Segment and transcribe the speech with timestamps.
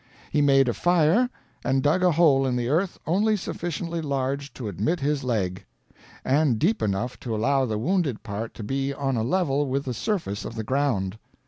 [0.31, 1.29] He made a fire,
[1.63, 5.63] and dug a hole in the earth only sufficiently large to admit his leg,
[6.25, 9.93] and deep enough to allow the wounded part to be on a level with the
[9.93, 11.19] surface of the ground.